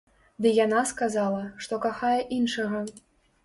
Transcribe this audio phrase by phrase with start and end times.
[0.45, 2.85] Ды яна сказала, што кахае іншага.